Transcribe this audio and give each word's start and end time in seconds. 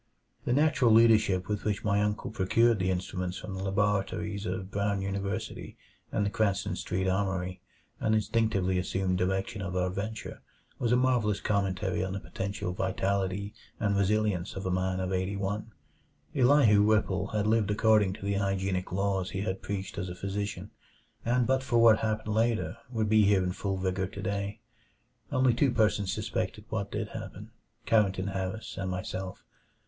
The 0.45 0.53
natural 0.53 0.89
leadership 0.89 1.47
with 1.47 1.63
which 1.63 1.83
my 1.83 2.01
uncle 2.01 2.31
procured 2.31 2.79
the 2.79 2.89
instruments 2.89 3.37
from 3.37 3.53
the 3.53 3.61
laboratories 3.61 4.47
of 4.47 4.71
Brown 4.71 5.03
University 5.03 5.77
and 6.11 6.25
the 6.25 6.31
Cranston 6.31 6.75
Street 6.75 7.07
Armory, 7.07 7.61
and 7.99 8.15
instinctively 8.15 8.79
assumed 8.79 9.19
direction 9.19 9.61
of 9.61 9.75
our 9.75 9.91
venture, 9.91 10.41
was 10.79 10.91
a 10.91 10.95
marvelous 10.95 11.39
commentary 11.39 12.03
on 12.03 12.13
the 12.13 12.19
potential 12.19 12.73
vitality 12.73 13.53
and 13.79 13.95
resilience 13.95 14.55
of 14.55 14.65
a 14.65 14.71
man 14.71 14.99
of 14.99 15.13
eighty 15.13 15.35
one. 15.35 15.71
Elihu 16.35 16.81
Whipple 16.81 17.27
had 17.27 17.45
lived 17.45 17.69
according 17.69 18.13
to 18.13 18.25
the 18.25 18.33
hygienic 18.37 18.91
laws 18.91 19.29
he 19.29 19.41
had 19.41 19.61
preached 19.61 19.99
as 19.99 20.09
a 20.09 20.15
physician, 20.15 20.71
and 21.23 21.45
but 21.45 21.61
for 21.61 21.77
what 21.77 21.99
happened 21.99 22.33
later 22.33 22.75
would 22.89 23.07
be 23.07 23.25
here 23.25 23.43
in 23.43 23.51
full 23.51 23.77
vigor 23.77 24.07
today. 24.07 24.61
Only 25.31 25.53
two 25.53 25.69
persons 25.69 26.11
suspected 26.11 26.65
what 26.69 26.89
did 26.91 27.09
happen 27.09 27.51
Carrington 27.85 28.29
Harris 28.29 28.77
and 28.79 28.89
myself. 28.89 29.43